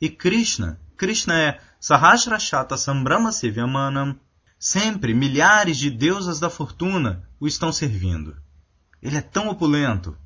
E 0.00 0.08
Krishna, 0.08 0.80
Krishna 0.96 1.38
é 1.38 1.60
Sahasrashata 1.78 2.78
Sambrahma 2.78 3.30
Sevyamanam. 3.30 4.18
Sempre 4.58 5.12
milhares 5.12 5.76
de 5.76 5.90
deusas 5.90 6.40
da 6.40 6.48
fortuna 6.48 7.28
o 7.38 7.46
estão 7.46 7.70
servindo. 7.70 8.34
Ele 9.02 9.18
é 9.18 9.20
tão 9.20 9.48
opulento. 9.48 10.16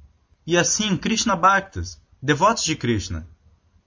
E 0.46 0.56
assim, 0.56 0.96
Krishna 0.96 1.34
Bhaktas, 1.34 2.00
devotos 2.22 2.62
de 2.62 2.76
Krishna, 2.76 3.26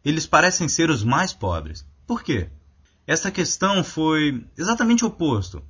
eles 0.04 0.28
parecem 0.28 0.68
ser 0.68 0.90
os 0.90 1.02
mais 1.02 1.32
pobres. 1.32 1.86
Por 2.06 2.22
quê? 2.22 2.50
Esta 3.08 3.32
questão 3.32 3.86
foi 3.86 4.46
exatamente 4.58 5.06
o 5.06 5.08
oposto. 5.08 5.64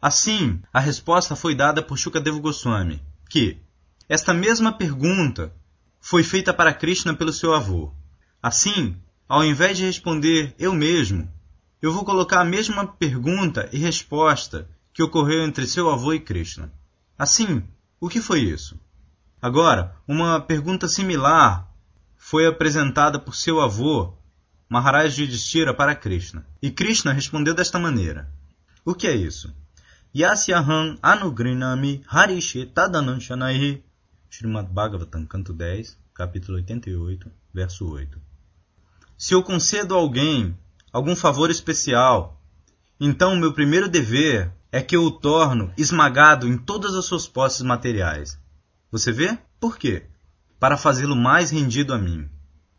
Assim, 0.00 0.60
a 0.70 0.78
resposta 0.78 1.34
foi 1.34 1.54
dada 1.54 1.82
por 1.82 1.96
Shukadeva 1.96 2.38
Goswami, 2.38 3.02
que, 3.30 3.58
esta 4.06 4.34
mesma 4.34 4.70
pergunta 4.70 5.50
foi 5.98 6.22
feita 6.22 6.52
para 6.52 6.74
Krishna 6.74 7.14
pelo 7.14 7.32
seu 7.32 7.54
avô. 7.54 7.94
Assim, 8.42 8.96
ao 9.26 9.42
invés 9.42 9.78
de 9.78 9.86
responder 9.86 10.54
eu 10.58 10.74
mesmo, 10.74 11.26
eu 11.80 11.90
vou 11.90 12.04
colocar 12.04 12.40
a 12.40 12.44
mesma 12.44 12.86
pergunta 12.86 13.66
e 13.72 13.78
resposta 13.78 14.68
que 14.92 15.02
ocorreu 15.02 15.44
entre 15.44 15.66
seu 15.66 15.88
avô 15.88 16.12
e 16.12 16.20
Krishna. 16.20 16.70
Assim, 17.18 17.62
o 17.98 18.10
que 18.10 18.20
foi 18.20 18.40
isso? 18.40 18.78
Agora, 19.40 19.96
uma 20.06 20.38
pergunta 20.38 20.86
similar 20.86 21.66
foi 22.16 22.46
apresentada 22.46 23.18
por 23.18 23.34
seu 23.34 23.58
avô, 23.60 24.17
Maharaj 24.68 25.18
Yudhishthira, 25.18 25.72
para 25.72 25.94
Krishna. 25.94 26.46
E 26.60 26.70
Krishna 26.70 27.12
respondeu 27.12 27.54
desta 27.54 27.78
maneira: 27.78 28.28
O 28.84 28.94
que 28.94 29.06
é 29.06 29.14
isso? 29.14 29.54
Yasyaham 30.14 30.98
anugrinami 31.02 32.02
harishi 32.06 32.66
tadananshanahi 32.66 33.82
Srimad 34.30 34.68
Bhagavatam, 34.70 35.24
canto 35.24 35.54
10, 35.54 35.96
capítulo 36.12 36.58
88, 36.58 37.30
verso 37.52 37.88
8. 37.90 38.20
Se 39.16 39.34
eu 39.34 39.42
concedo 39.42 39.94
a 39.94 39.98
alguém 39.98 40.56
algum 40.92 41.16
favor 41.16 41.50
especial, 41.50 42.38
então 43.00 43.36
meu 43.36 43.54
primeiro 43.54 43.88
dever 43.88 44.52
é 44.70 44.82
que 44.82 44.96
eu 44.96 45.04
o 45.04 45.10
torno 45.10 45.72
esmagado 45.78 46.46
em 46.46 46.58
todas 46.58 46.94
as 46.94 47.06
suas 47.06 47.26
posses 47.26 47.62
materiais. 47.62 48.38
Você 48.90 49.12
vê? 49.12 49.38
Por 49.58 49.78
quê? 49.78 50.06
Para 50.60 50.76
fazê-lo 50.76 51.16
mais 51.16 51.50
rendido 51.50 51.94
a 51.94 51.98
mim. 51.98 52.28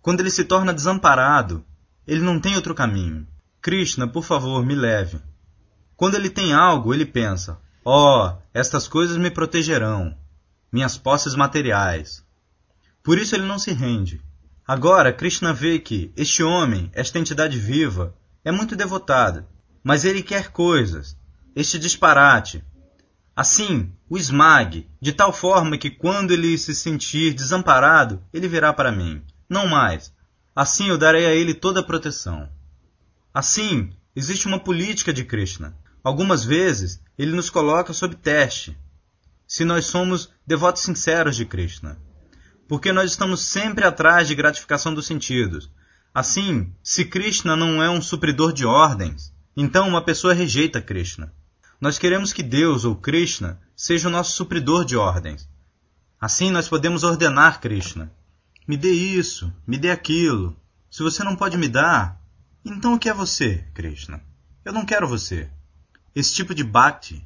Quando 0.01 0.19
ele 0.19 0.29
se 0.29 0.43
torna 0.43 0.73
desamparado, 0.73 1.65
ele 2.09 2.21
não 2.21 2.39
tem 2.39 2.55
outro 2.55 2.73
caminho. 2.73 3.27
Krishna, 3.61 4.07
por 4.07 4.23
favor, 4.23 4.65
me 4.65 4.73
leve. 4.73 5.21
Quando 5.95 6.15
ele 6.15 6.29
tem 6.29 6.53
algo, 6.53 6.91
ele 6.91 7.05
pensa: 7.05 7.59
Oh, 7.85 8.31
estas 8.51 8.87
coisas 8.87 9.15
me 9.15 9.29
protegerão 9.29 10.17
minhas 10.71 10.97
posses 10.97 11.35
materiais. 11.35 12.25
Por 13.03 13.19
isso 13.19 13.35
ele 13.35 13.45
não 13.45 13.59
se 13.59 13.71
rende. 13.71 14.21
Agora, 14.67 15.13
Krishna 15.13 15.53
vê 15.53 15.77
que 15.77 16.11
este 16.17 16.41
homem, 16.41 16.89
esta 16.93 17.19
entidade 17.19 17.59
viva, 17.59 18.15
é 18.43 18.51
muito 18.51 18.75
devotado, 18.75 19.45
mas 19.83 20.03
ele 20.03 20.23
quer 20.23 20.49
coisas, 20.49 21.15
este 21.55 21.77
disparate. 21.77 22.63
Assim, 23.35 23.91
o 24.09 24.17
esmague, 24.17 24.89
de 24.99 25.13
tal 25.13 25.31
forma 25.31 25.77
que 25.77 25.91
quando 25.91 26.31
ele 26.31 26.57
se 26.57 26.73
sentir 26.73 27.33
desamparado, 27.35 28.21
ele 28.33 28.47
virá 28.47 28.73
para 28.73 28.91
mim. 28.91 29.21
Não 29.47 29.67
mais. 29.67 30.11
Assim 30.59 30.89
eu 30.89 30.97
darei 30.97 31.25
a 31.25 31.33
ele 31.33 31.53
toda 31.53 31.79
a 31.79 31.83
proteção. 31.83 32.49
Assim, 33.33 33.93
existe 34.13 34.45
uma 34.45 34.59
política 34.59 35.13
de 35.13 35.23
Krishna. 35.23 35.73
Algumas 36.03 36.43
vezes, 36.43 37.01
ele 37.17 37.31
nos 37.31 37.49
coloca 37.49 37.93
sob 37.93 38.13
teste, 38.17 38.77
se 39.47 39.63
nós 39.63 39.85
somos 39.85 40.29
devotos 40.45 40.81
sinceros 40.81 41.37
de 41.37 41.45
Krishna. 41.45 41.97
Porque 42.67 42.91
nós 42.91 43.11
estamos 43.11 43.39
sempre 43.39 43.85
atrás 43.85 44.27
de 44.27 44.35
gratificação 44.35 44.93
dos 44.93 45.05
sentidos. 45.07 45.71
Assim, 46.13 46.75
se 46.83 47.05
Krishna 47.05 47.55
não 47.55 47.81
é 47.81 47.89
um 47.89 48.01
supridor 48.01 48.51
de 48.51 48.65
ordens, 48.65 49.33
então 49.55 49.87
uma 49.87 50.03
pessoa 50.03 50.33
rejeita 50.33 50.81
Krishna. 50.81 51.31
Nós 51.79 51.97
queremos 51.97 52.33
que 52.33 52.43
Deus 52.43 52.83
ou 52.83 52.97
Krishna 52.97 53.61
seja 53.77 54.09
o 54.09 54.11
nosso 54.11 54.35
supridor 54.35 54.83
de 54.83 54.97
ordens. 54.97 55.47
Assim 56.19 56.51
nós 56.51 56.67
podemos 56.67 57.05
ordenar 57.05 57.61
Krishna. 57.61 58.11
Me 58.69 58.77
dê 58.77 58.91
isso, 58.91 59.51
me 59.65 59.79
dê 59.79 59.89
aquilo. 59.89 60.55
Se 60.91 61.01
você 61.01 61.23
não 61.23 61.35
pode 61.35 61.57
me 61.57 61.67
dar, 61.67 62.21
então 62.63 62.93
o 62.93 62.99
que 62.99 63.09
é 63.09 63.13
você, 63.15 63.65
Krishna? 63.73 64.21
Eu 64.63 64.71
não 64.71 64.85
quero 64.85 65.07
você. 65.07 65.49
Esse 66.15 66.35
tipo 66.35 66.53
de 66.53 66.63
bhakti 66.63 67.25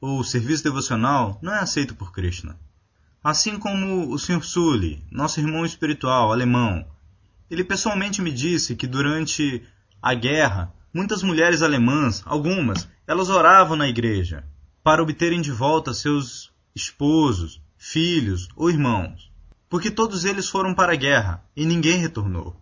ou 0.00 0.24
serviço 0.24 0.64
devocional 0.64 1.38
não 1.40 1.54
é 1.54 1.60
aceito 1.60 1.94
por 1.94 2.10
Krishna. 2.10 2.58
Assim 3.22 3.56
como 3.56 4.12
o 4.12 4.18
Sr. 4.18 4.42
Sully, 4.42 5.00
nosso 5.12 5.38
irmão 5.38 5.64
espiritual 5.64 6.32
alemão, 6.32 6.84
ele 7.48 7.62
pessoalmente 7.62 8.20
me 8.20 8.32
disse 8.32 8.74
que 8.74 8.88
durante 8.88 9.62
a 10.02 10.12
guerra, 10.12 10.74
muitas 10.92 11.22
mulheres 11.22 11.62
alemãs, 11.62 12.20
algumas, 12.26 12.88
elas 13.06 13.28
oravam 13.28 13.76
na 13.76 13.88
igreja 13.88 14.44
para 14.82 15.00
obterem 15.00 15.40
de 15.40 15.52
volta 15.52 15.94
seus 15.94 16.50
esposos, 16.74 17.62
filhos 17.78 18.48
ou 18.56 18.68
irmãos, 18.68 19.29
porque 19.70 19.90
todos 19.90 20.24
eles 20.24 20.48
foram 20.48 20.74
para 20.74 20.92
a 20.92 20.96
guerra 20.96 21.42
e 21.56 21.64
ninguém 21.64 21.96
retornou. 21.96 22.60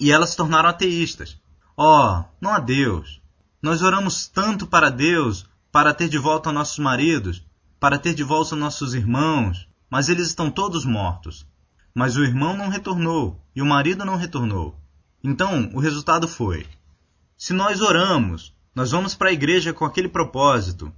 E 0.00 0.10
elas 0.10 0.30
se 0.30 0.36
tornaram 0.36 0.68
ateístas. 0.68 1.36
Oh, 1.76 2.24
não 2.40 2.54
há 2.54 2.60
Deus. 2.60 3.20
Nós 3.60 3.82
oramos 3.82 4.28
tanto 4.28 4.66
para 4.66 4.88
Deus 4.88 5.44
para 5.72 5.92
ter 5.92 6.08
de 6.08 6.16
volta 6.16 6.52
nossos 6.52 6.78
maridos, 6.78 7.44
para 7.80 7.98
ter 7.98 8.14
de 8.14 8.22
volta 8.22 8.54
nossos 8.54 8.94
irmãos, 8.94 9.68
mas 9.90 10.08
eles 10.08 10.28
estão 10.28 10.50
todos 10.50 10.84
mortos. 10.84 11.44
Mas 11.92 12.16
o 12.16 12.24
irmão 12.24 12.56
não 12.56 12.68
retornou 12.68 13.44
e 13.54 13.60
o 13.60 13.66
marido 13.66 14.04
não 14.04 14.16
retornou. 14.16 14.80
Então, 15.22 15.70
o 15.74 15.80
resultado 15.80 16.28
foi: 16.28 16.66
se 17.36 17.52
nós 17.52 17.80
oramos 17.80 18.54
Nós 18.74 18.90
vamos 18.90 19.14
para 19.14 19.28
a 19.28 19.32
igreja 19.32 19.72
com 19.72 19.84
aquele 19.84 20.08
propósito, 20.08 20.92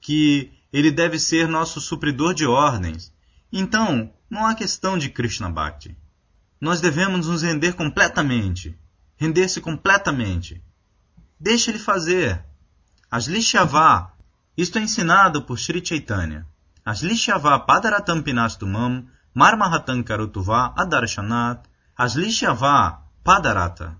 que 0.00 0.50
ele 0.72 0.90
deve 0.90 1.18
ser 1.18 1.46
nosso 1.46 1.80
supridor 1.80 2.34
de 2.34 2.44
ordens. 2.44 3.12
Então, 3.52 4.12
não 4.28 4.46
há 4.46 4.54
questão 4.54 4.98
de 4.98 5.08
Krishna 5.08 5.50
Bhakti. 5.50 5.96
Nós 6.60 6.80
devemos 6.80 7.28
nos 7.28 7.42
render 7.42 7.74
completamente, 7.74 8.78
render-se 9.16 9.60
completamente. 9.60 10.62
Deixe 11.38 11.70
ele 11.70 11.78
fazer. 11.78 12.44
Aslishyava, 13.10 14.12
isto 14.56 14.78
é 14.78 14.82
ensinado 14.82 15.42
por 15.42 15.58
Sri 15.58 15.84
Chaitanya. 15.84 16.46
Aslishyava 16.84 17.58
padaratam 17.60 18.22
pinastumam 18.22 19.06
marmahatam 19.34 20.02
karutuva 20.02 20.74
adarshanat 20.76 21.62
aslishyava 21.96 23.02
padarata. 23.24 23.96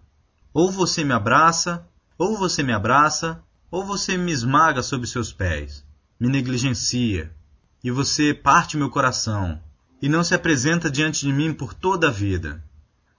Ou 0.52 0.70
você 0.70 1.04
me 1.04 1.12
abraça, 1.12 1.86
ou 2.16 2.36
você 2.36 2.62
me 2.62 2.72
abraça, 2.72 3.42
ou 3.70 3.84
você 3.84 4.16
me 4.16 4.32
esmaga 4.32 4.82
sob 4.82 5.06
seus 5.06 5.32
pés, 5.32 5.84
me 6.18 6.28
negligencia, 6.28 7.34
e 7.82 7.90
você 7.90 8.34
parte 8.34 8.76
meu 8.76 8.90
coração, 8.90 9.60
e 10.00 10.08
não 10.08 10.22
se 10.22 10.34
apresenta 10.34 10.90
diante 10.90 11.26
de 11.26 11.32
mim 11.32 11.52
por 11.52 11.74
toda 11.74 12.08
a 12.08 12.10
vida. 12.10 12.62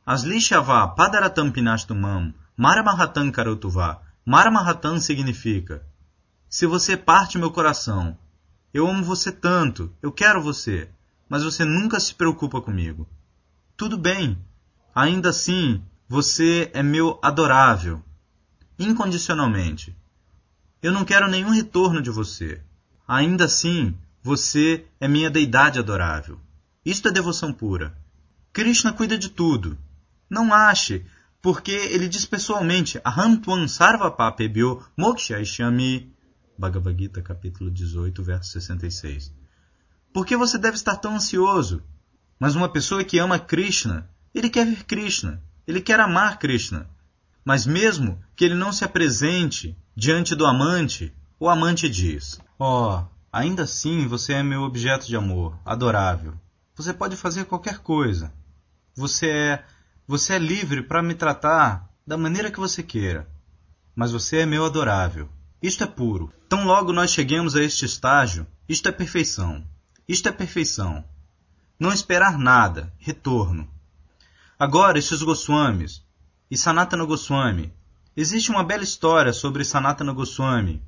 Aslishyava 0.06 0.88
padaratam 0.90 1.52
pinastumam 1.52 2.34
marmahatam 2.58 3.32
karutuva 3.32 4.02
Marmahattan 4.26 5.00
significa: 5.00 5.84
Se 6.48 6.68
você 6.68 6.96
parte 6.96 7.40
meu 7.40 7.50
coração, 7.50 8.16
eu 8.72 8.88
amo 8.88 9.04
você 9.04 9.32
tanto, 9.32 9.92
eu 10.04 10.12
quero 10.12 10.40
você, 10.40 10.88
mas 11.28 11.44
você 11.44 11.66
nunca 11.66 12.00
se 12.00 12.14
preocupa 12.14 12.62
comigo. 12.62 13.10
Tudo 13.76 13.98
bem, 13.98 14.38
ainda 14.94 15.30
assim 15.30 15.82
você 16.08 16.70
é 16.76 16.84
meu 16.84 17.18
adorável, 17.24 18.04
incondicionalmente. 18.78 19.98
Eu 20.80 20.92
não 20.92 21.04
quero 21.04 21.28
nenhum 21.28 21.50
retorno 21.50 22.00
de 22.00 22.12
você. 22.12 22.62
Ainda 23.08 23.46
assim, 23.46 23.98
você 24.30 24.86
é 25.00 25.08
minha 25.08 25.28
deidade 25.28 25.80
adorável. 25.80 26.40
Isto 26.86 27.08
é 27.08 27.12
devoção 27.12 27.52
pura. 27.52 27.98
Krishna 28.54 28.94
cuida 28.94 29.18
de 29.18 29.30
tudo. 29.30 29.76
Não 30.30 30.54
ache 30.54 31.04
porque 31.42 31.72
ele 31.72 32.08
diz 32.08 32.28
pessoalmente, 32.28 33.02
Aham 33.04 33.38
Tvam 33.38 33.68
Sarva 33.68 34.12
Papebhyo 34.12 34.86
Mokshayashami, 34.96 36.14
Bhagavad 36.56 36.96
Gita, 36.96 37.24
capítulo 37.24 37.72
18, 37.72 38.22
verso 38.22 38.52
66. 38.52 39.34
Por 40.14 40.28
que 40.28 40.38
você 40.38 40.60
deve 40.60 40.76
estar 40.76 40.98
tão 40.98 41.16
ansioso? 41.16 41.82
Mas 42.40 42.54
uma 42.54 42.70
pessoa 42.70 43.04
que 43.04 43.18
ama 43.18 43.40
Krishna, 43.40 44.08
ele 44.32 44.48
quer 44.48 44.68
ver 44.68 44.84
Krishna, 44.84 45.42
ele 45.66 45.82
quer 45.82 46.00
amar 46.00 46.38
Krishna. 46.38 46.88
Mas 47.44 47.66
mesmo 47.66 48.22
que 48.36 48.46
ele 48.46 48.54
não 48.54 48.72
se 48.72 48.86
apresente 48.86 49.76
diante 49.96 50.36
do 50.36 50.46
amante, 50.46 51.12
o 51.40 51.50
amante 51.50 51.90
diz: 51.90 52.40
Ó, 52.60 53.00
oh, 53.00 53.19
ainda 53.32 53.64
assim 53.64 54.08
você 54.08 54.34
é 54.34 54.44
meu 54.44 54.62
objeto 54.64 55.08
de 55.08 55.16
amor, 55.16 55.58
adorável. 55.66 56.34
Você 56.76 56.94
pode 56.94 57.16
fazer 57.16 57.46
qualquer 57.46 57.80
coisa. 57.80 58.34
Você 58.96 59.30
é 59.30 59.66
você 60.08 60.34
é 60.34 60.40
livre 60.40 60.82
para 60.82 61.04
me 61.04 61.14
tratar 61.14 61.88
da 62.06 62.18
maneira 62.18 62.50
que 62.50 62.60
você 62.60 62.82
queira, 62.82 63.30
mas 63.96 64.12
você 64.12 64.38
é 64.38 64.46
meu 64.46 64.66
adorável. 64.66 65.30
Isto 65.62 65.84
é 65.84 65.88
puro. 65.88 66.34
Tão 66.48 66.66
logo 66.66 66.92
nós 66.92 67.12
cheguemos 67.12 67.56
a 67.56 67.62
este 67.62 67.86
estágio, 67.86 68.48
isto 68.68 68.90
é 68.90 68.92
perfeição. 68.92 69.64
Isto 70.08 70.30
é 70.30 70.32
perfeição. 70.32 71.06
Não 71.80 71.94
esperar 71.94 72.40
nada, 72.40 72.92
retorno. 72.98 73.70
Agora, 74.58 74.98
estes 74.98 75.22
Goswamis 75.22 76.04
e 76.50 76.58
Sanatana 76.58 77.06
Goswami. 77.06 77.72
Existe 78.18 78.50
uma 78.50 78.64
bela 78.64 78.84
história 78.84 79.32
sobre 79.32 79.64
Sanatana 79.64 80.12
Goswami, 80.12 80.84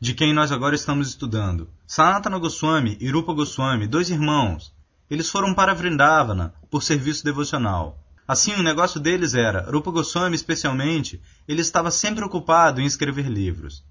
de 0.00 0.14
quem 0.14 0.32
nós 0.32 0.52
agora 0.52 0.74
estamos 0.74 1.08
estudando. 1.08 1.68
Sanatana 1.86 2.38
Goswami 2.38 2.96
e 3.00 3.10
Rupa 3.10 3.32
Goswami, 3.32 3.86
dois 3.86 4.10
irmãos, 4.10 4.72
eles 5.10 5.28
foram 5.28 5.54
para 5.54 5.74
Vrindavana 5.74 6.54
por 6.70 6.82
serviço 6.82 7.24
devocional. 7.24 7.98
Assim, 8.26 8.52
o 8.54 8.62
negócio 8.62 9.00
deles 9.00 9.34
era, 9.34 9.68
Rupa 9.70 9.90
Goswami 9.90 10.36
especialmente, 10.36 11.20
ele 11.48 11.62
estava 11.62 11.90
sempre 11.90 12.24
ocupado 12.24 12.80
em 12.80 12.84
escrever 12.84 13.26
livros. 13.26 13.82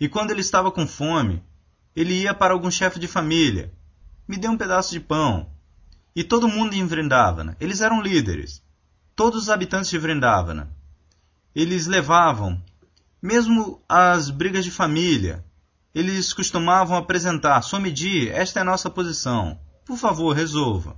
E 0.00 0.08
quando 0.08 0.30
ele 0.30 0.40
estava 0.40 0.70
com 0.72 0.86
fome, 0.86 1.42
ele 1.94 2.14
ia 2.14 2.34
para 2.34 2.52
algum 2.52 2.70
chefe 2.70 2.98
de 2.98 3.06
família. 3.06 3.72
Me 4.26 4.36
dê 4.36 4.48
um 4.48 4.56
pedaço 4.56 4.92
de 4.92 5.00
pão. 5.00 5.48
E 6.14 6.24
todo 6.24 6.48
mundo 6.48 6.74
em 6.74 6.86
Vrindavana, 6.86 7.56
eles 7.60 7.80
eram 7.80 8.00
líderes. 8.00 8.62
Todos 9.14 9.44
os 9.44 9.50
habitantes 9.50 9.90
de 9.90 9.98
Vrindavana. 9.98 10.70
Eles 11.54 11.86
levavam, 11.86 12.60
mesmo 13.20 13.82
as 13.88 14.30
brigas 14.30 14.64
de 14.64 14.70
família, 14.70 15.44
eles 15.94 16.32
costumavam 16.32 16.96
apresentar, 16.96 17.62
Somidi, 17.62 18.28
esta 18.28 18.60
é 18.60 18.62
a 18.62 18.64
nossa 18.64 18.90
posição. 18.90 19.58
Por 19.84 19.96
favor, 19.96 20.34
resolva. 20.34 20.96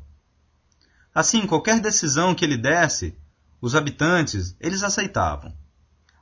Assim, 1.15 1.47
qualquer 1.47 1.81
decisão 1.81 2.35
que 2.35 2.45
ele 2.45 2.57
desse, 2.57 3.17
os 3.61 3.75
habitantes, 3.75 4.57
eles 4.61 4.83
aceitavam. 4.83 5.53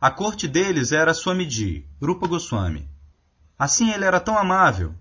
A 0.00 0.10
corte 0.10 0.46
deles 0.46 0.92
era 0.92 1.14
Swamiji, 1.14 1.86
Rupa 2.02 2.26
Goswami. 2.26 2.88
Assim 3.58 3.90
ele 3.90 4.04
era 4.04 4.20
tão 4.20 4.38
amável. 4.38 4.94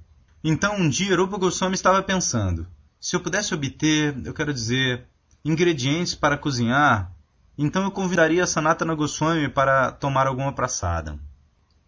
Então 0.43 0.75
um 0.77 0.87
dia 0.87 1.17
Rupa 1.17 1.37
Goswami 1.37 1.75
estava 1.75 2.01
pensando: 2.01 2.65
se 2.99 3.15
eu 3.15 3.19
pudesse 3.19 3.53
obter, 3.53 4.15
eu 4.25 4.33
quero 4.33 4.53
dizer, 4.53 5.05
ingredientes 5.43 6.15
para 6.15 6.37
cozinhar, 6.37 7.11
então 7.57 7.83
eu 7.83 7.91
convidaria 7.91 8.45
Sanatana 8.45 8.95
Goswami 8.95 9.47
para 9.49 9.91
tomar 9.91 10.27
alguma 10.27 10.53
praçada. 10.53 11.17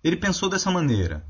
Ele 0.03 0.15
pensou 0.15 0.49
dessa 0.49 0.71
maneira. 0.71 1.25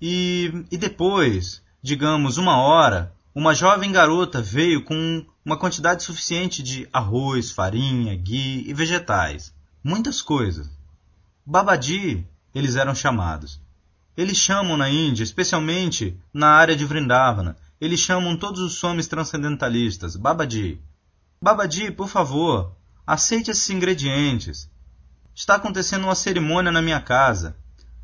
E, 0.00 0.64
e 0.70 0.76
depois, 0.76 1.62
digamos, 1.82 2.38
uma 2.38 2.58
hora, 2.58 3.12
uma 3.34 3.54
jovem 3.54 3.92
garota 3.92 4.42
veio 4.42 4.84
com 4.84 5.24
uma 5.44 5.56
quantidade 5.56 6.02
suficiente 6.02 6.62
de 6.62 6.88
arroz, 6.92 7.50
farinha, 7.50 8.16
ghee 8.16 8.68
e 8.68 8.74
vegetais. 8.74 9.54
Muitas 9.82 10.20
coisas. 10.20 10.68
Babadi, 11.46 12.26
eles 12.54 12.76
eram 12.76 12.94
chamados. 12.94 13.60
Eles 14.16 14.36
chamam 14.36 14.76
na 14.76 14.90
Índia, 14.90 15.22
especialmente 15.22 16.18
na 16.34 16.48
área 16.48 16.74
de 16.74 16.84
Vrindavana, 16.84 17.56
eles 17.80 18.00
chamam 18.00 18.36
todos 18.36 18.60
os 18.60 18.74
somes 18.74 19.06
transcendentalistas, 19.06 20.16
Babadi. 20.16 20.82
Babadi, 21.40 21.92
por 21.92 22.08
favor, 22.08 22.76
aceite 23.08 23.50
esses 23.50 23.70
ingredientes. 23.70 24.70
Está 25.34 25.54
acontecendo 25.54 26.04
uma 26.04 26.14
cerimônia 26.14 26.70
na 26.70 26.82
minha 26.82 27.00
casa. 27.00 27.56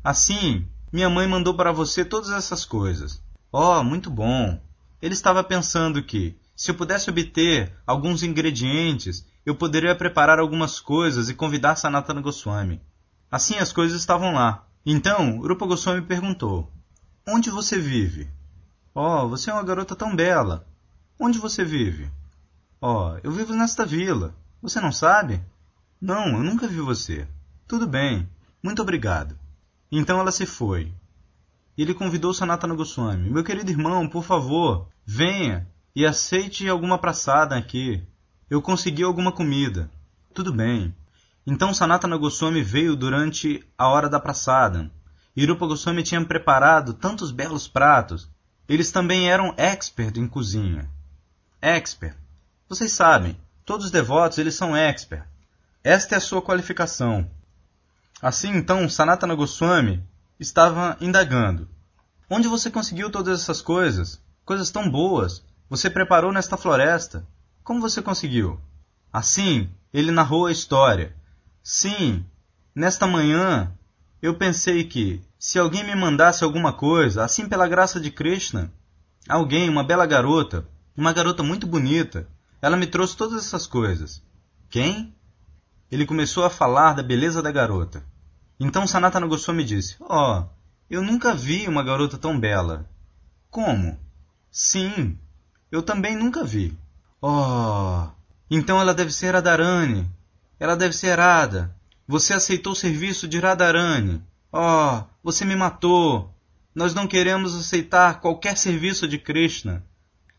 Assim, 0.03 0.67
minha 0.91 1.07
mãe 1.07 1.27
mandou 1.27 1.53
para 1.53 1.71
você 1.71 2.03
todas 2.03 2.31
essas 2.31 2.65
coisas. 2.65 3.21
Oh, 3.51 3.83
muito 3.83 4.09
bom. 4.09 4.59
Ele 4.99 5.13
estava 5.13 5.43
pensando 5.43 6.01
que, 6.01 6.35
se 6.55 6.71
eu 6.71 6.75
pudesse 6.75 7.07
obter 7.07 7.71
alguns 7.85 8.23
ingredientes, 8.23 9.23
eu 9.45 9.53
poderia 9.53 9.93
preparar 9.93 10.39
algumas 10.39 10.79
coisas 10.79 11.29
e 11.29 11.35
convidar 11.35 11.75
Sanatana 11.75 12.19
Goswami. 12.19 12.81
Assim 13.29 13.57
as 13.57 13.71
coisas 13.71 13.99
estavam 13.99 14.33
lá. 14.33 14.65
Então, 14.83 15.39
Rupa 15.39 15.67
Goswami 15.67 16.01
perguntou: 16.01 16.71
Onde 17.27 17.51
você 17.51 17.77
vive? 17.77 18.27
Oh, 18.95 19.29
você 19.29 19.51
é 19.51 19.53
uma 19.53 19.61
garota 19.61 19.95
tão 19.95 20.15
bela. 20.15 20.67
Onde 21.19 21.37
você 21.37 21.63
vive? 21.63 22.09
Oh, 22.81 23.19
eu 23.23 23.31
vivo 23.31 23.53
nesta 23.53 23.85
vila. 23.85 24.33
Você 24.65 24.81
não 24.81 24.91
sabe? 24.91 25.39
Não, 26.01 26.29
eu 26.29 26.43
nunca 26.43 26.67
vi 26.67 26.79
você. 26.79 27.27
Tudo 27.67 27.85
bem. 27.85 28.27
Muito 28.63 28.81
obrigado. 28.81 29.37
Então 29.91 30.19
ela 30.19 30.31
se 30.31 30.47
foi. 30.47 30.91
Ele 31.77 31.93
convidou 31.93 32.33
Sanatana 32.33 32.73
Goswami. 32.73 33.29
Meu 33.29 33.43
querido 33.43 33.69
irmão, 33.69 34.09
por 34.09 34.23
favor, 34.23 34.87
venha 35.05 35.67
e 35.95 36.03
aceite 36.03 36.67
alguma 36.67 36.97
praçada 36.97 37.55
aqui. 37.55 38.01
Eu 38.49 38.59
consegui 38.59 39.03
alguma 39.03 39.31
comida. 39.31 39.87
Tudo 40.33 40.51
bem. 40.51 40.95
Então 41.45 41.71
Sanatana 41.71 42.17
Goswami 42.17 42.63
veio 42.63 42.95
durante 42.95 43.63
a 43.77 43.87
hora 43.87 44.09
da 44.09 44.19
praçada. 44.19 44.89
Irupa 45.35 45.67
Goswami 45.67 46.01
tinha 46.01 46.25
preparado 46.25 46.95
tantos 46.95 47.29
belos 47.29 47.67
pratos. 47.67 48.27
Eles 48.67 48.91
também 48.91 49.29
eram 49.29 49.53
expert 49.57 50.17
em 50.17 50.27
cozinha. 50.27 50.89
Expert. 51.61 52.17
Vocês 52.67 52.91
sabem, 52.91 53.37
todos 53.65 53.87
os 53.87 53.91
devotos 53.91 54.37
eles 54.37 54.55
são 54.55 54.75
expert. 54.75 55.23
Esta 55.83 56.15
é 56.15 56.17
a 56.17 56.21
sua 56.21 56.41
qualificação. 56.41 57.29
Assim 58.21 58.55
então, 58.55 58.87
Sanatana 58.87 59.35
Goswami 59.35 60.03
estava 60.39 60.97
indagando: 61.01 61.67
Onde 62.29 62.47
você 62.47 62.71
conseguiu 62.71 63.09
todas 63.09 63.41
essas 63.41 63.61
coisas? 63.61 64.21
Coisas 64.45 64.69
tão 64.69 64.89
boas. 64.89 65.43
Você 65.69 65.89
preparou 65.89 66.31
nesta 66.31 66.55
floresta. 66.55 67.25
Como 67.63 67.81
você 67.81 68.01
conseguiu? 68.01 68.59
Assim, 69.11 69.69
ele 69.91 70.11
narrou 70.11 70.45
a 70.45 70.51
história. 70.51 71.15
Sim, 71.63 72.23
nesta 72.75 73.07
manhã 73.07 73.71
eu 74.21 74.35
pensei 74.35 74.83
que, 74.83 75.21
se 75.37 75.57
alguém 75.57 75.83
me 75.83 75.95
mandasse 75.95 76.43
alguma 76.43 76.73
coisa, 76.73 77.23
assim 77.23 77.47
pela 77.47 77.67
graça 77.67 77.99
de 77.99 78.11
Krishna, 78.11 78.71
alguém, 79.27 79.69
uma 79.69 79.83
bela 79.83 80.05
garota, 80.05 80.67
uma 80.95 81.13
garota 81.13 81.43
muito 81.43 81.65
bonita, 81.67 82.27
ela 82.61 82.77
me 82.77 82.87
trouxe 82.87 83.15
todas 83.15 83.45
essas 83.45 83.67
coisas. 83.67 84.23
Quem? 84.69 85.15
Ele 85.91 86.05
começou 86.05 86.43
a 86.43 86.49
falar 86.49 86.93
da 86.93 87.03
beleza 87.03 87.41
da 87.41 87.51
garota. 87.51 88.03
Então 88.59 88.87
Sanatana 88.87 89.27
Goswami 89.27 89.63
disse: 89.63 89.97
Oh, 90.01 90.43
eu 90.89 91.01
nunca 91.01 91.33
vi 91.33 91.67
uma 91.67 91.83
garota 91.83 92.17
tão 92.17 92.39
bela. 92.39 92.89
Como? 93.49 93.97
Sim, 94.51 95.17
eu 95.71 95.81
também 95.81 96.15
nunca 96.15 96.43
vi. 96.43 96.77
Oh, 97.21 98.07
então 98.49 98.79
ela 98.79 98.93
deve 98.93 99.11
ser 99.11 99.31
Radharani. 99.31 100.09
Ela 100.59 100.75
deve 100.75 100.95
ser 100.95 101.17
Radha. 101.17 101.75
Você 102.07 102.33
aceitou 102.33 102.73
o 102.73 102.75
serviço 102.75 103.27
de 103.27 103.39
Radharani. 103.39 104.23
Oh, 104.51 105.03
você 105.23 105.43
me 105.43 105.55
matou. 105.55 106.33
Nós 106.73 106.93
não 106.93 107.07
queremos 107.07 107.55
aceitar 107.55 108.21
qualquer 108.21 108.57
serviço 108.57 109.07
de 109.07 109.17
Krishna. 109.17 109.83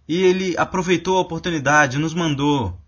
E 0.08 0.16
ele 0.22 0.56
aproveitou 0.56 1.18
a 1.18 1.20
oportunidade, 1.20 1.98
nos 1.98 2.14
mandou. 2.14 2.78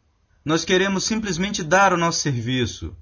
Nós 0.44 0.64
queremos 0.64 1.04
simplesmente 1.04 1.62
dar 1.62 1.92
o 1.92 1.96
nosso 1.96 2.20
serviço. 2.20 2.96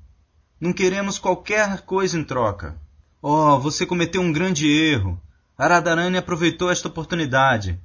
Não 0.60 0.72
queremos 0.72 1.18
qualquer 1.18 1.82
coisa 1.82 2.18
em 2.18 2.24
troca. 2.24 2.80
Oh, 3.20 3.58
você 3.58 3.84
cometeu 3.84 4.20
um 4.22 4.32
grande 4.32 4.68
erro. 4.68 5.20
Radharani 5.58 6.18
aproveitou 6.18 6.70
esta 6.70 6.88
oportunidade. 6.88 7.80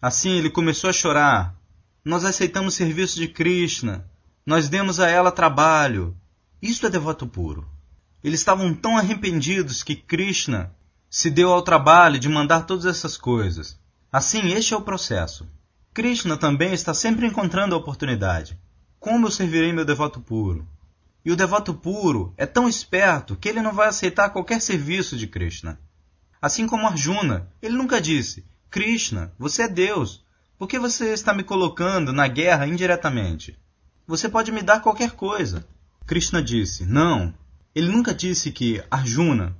Assim 0.00 0.32
ele 0.32 0.50
começou 0.50 0.90
a 0.90 0.92
chorar. 0.92 1.54
Nós 2.04 2.24
aceitamos 2.24 2.74
o 2.74 2.76
serviço 2.76 3.16
de 3.16 3.28
Krishna. 3.28 4.06
Nós 4.44 4.68
demos 4.68 5.00
a 5.00 5.08
ela 5.08 5.32
trabalho. 5.32 6.16
Isto 6.60 6.86
é 6.86 6.90
devoto 6.90 7.26
puro. 7.26 7.66
Eles 8.22 8.40
estavam 8.40 8.74
tão 8.74 8.98
arrependidos 8.98 9.82
que 9.82 9.96
Krishna 9.96 10.74
se 11.08 11.30
deu 11.30 11.52
ao 11.52 11.62
trabalho 11.62 12.18
de 12.18 12.28
mandar 12.28 12.66
todas 12.66 12.84
essas 12.84 13.16
coisas. 13.16 13.79
Assim, 14.12 14.52
este 14.52 14.74
é 14.74 14.76
o 14.76 14.82
processo. 14.82 15.46
Krishna 15.94 16.36
também 16.36 16.72
está 16.72 16.92
sempre 16.92 17.26
encontrando 17.26 17.74
a 17.74 17.78
oportunidade. 17.78 18.58
Como 18.98 19.26
eu 19.26 19.30
servirei 19.30 19.72
meu 19.72 19.84
devoto 19.84 20.20
puro? 20.20 20.66
E 21.24 21.30
o 21.30 21.36
devoto 21.36 21.72
puro 21.72 22.34
é 22.36 22.44
tão 22.44 22.68
esperto 22.68 23.36
que 23.36 23.48
ele 23.48 23.62
não 23.62 23.72
vai 23.72 23.88
aceitar 23.88 24.30
qualquer 24.30 24.60
serviço 24.60 25.16
de 25.16 25.26
Krishna. 25.26 25.78
Assim 26.42 26.66
como 26.66 26.86
Arjuna, 26.86 27.48
ele 27.62 27.76
nunca 27.76 28.00
disse: 28.00 28.44
Krishna, 28.70 29.32
você 29.38 29.62
é 29.62 29.68
Deus, 29.68 30.24
por 30.58 30.66
que 30.66 30.78
você 30.78 31.12
está 31.12 31.32
me 31.32 31.44
colocando 31.44 32.12
na 32.12 32.26
guerra 32.26 32.66
indiretamente? 32.66 33.58
Você 34.06 34.28
pode 34.28 34.50
me 34.50 34.60
dar 34.60 34.80
qualquer 34.80 35.12
coisa. 35.12 35.66
Krishna 36.04 36.42
disse: 36.42 36.84
Não. 36.84 37.32
Ele 37.74 37.88
nunca 37.88 38.12
disse 38.12 38.50
que 38.50 38.82
Arjuna. 38.90 39.56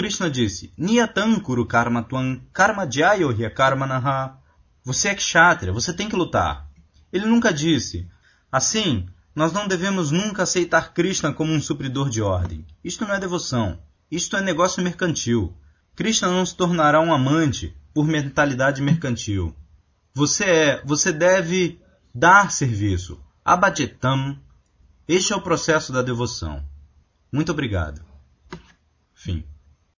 Krishna 0.00 0.30
disse: 0.30 0.72
Niyatankuru 0.78 1.66
karma 1.66 2.02
tuam 2.02 2.40
karma 2.54 2.88
karma 2.88 3.50
karmanaha. 3.54 4.38
Você 4.82 5.08
é 5.10 5.14
kshatriya, 5.14 5.74
você 5.74 5.92
tem 5.92 6.08
que 6.08 6.16
lutar. 6.16 6.70
Ele 7.12 7.26
nunca 7.26 7.52
disse: 7.52 8.08
Assim, 8.50 9.06
nós 9.34 9.52
não 9.52 9.68
devemos 9.68 10.10
nunca 10.10 10.44
aceitar 10.44 10.94
Krishna 10.94 11.34
como 11.34 11.52
um 11.52 11.60
supridor 11.60 12.08
de 12.08 12.22
ordem. 12.22 12.66
Isto 12.82 13.04
não 13.04 13.14
é 13.14 13.20
devoção. 13.20 13.78
Isto 14.10 14.38
é 14.38 14.40
negócio 14.40 14.82
mercantil. 14.82 15.54
Krishna 15.94 16.30
não 16.30 16.46
se 16.46 16.56
tornará 16.56 16.98
um 16.98 17.12
amante 17.12 17.76
por 17.92 18.06
mentalidade 18.06 18.80
mercantil. 18.80 19.54
Você 20.14 20.44
é, 20.44 20.82
você 20.82 21.12
deve 21.12 21.78
dar 22.14 22.50
serviço. 22.50 23.20
Abhajetam. 23.44 24.40
Este 25.06 25.34
é 25.34 25.36
o 25.36 25.42
processo 25.42 25.92
da 25.92 26.00
devoção. 26.00 26.64
Muito 27.30 27.52
obrigado. 27.52 28.00
Fim. 29.12 29.44